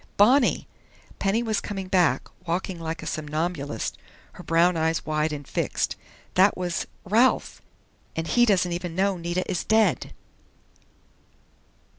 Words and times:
"Bonnie!" 0.17 0.67
Penny 1.19 1.43
was 1.43 1.61
coming 1.61 1.87
back, 1.87 2.27
walking 2.47 2.79
like 2.79 3.03
a 3.03 3.05
somnambulist, 3.05 3.99
her 4.33 4.41
brown 4.43 4.75
eyes 4.75 5.05
wide 5.05 5.31
and 5.31 5.47
fixed. 5.47 5.95
"That 6.33 6.57
was 6.57 6.87
Ralph!... 7.05 7.61
_And 8.15 8.25
he 8.25 8.47
doesn't 8.47 8.71
even 8.71 8.95
know 8.95 9.15
Nita 9.17 9.43
is 9.47 9.63
dead! 9.63 10.11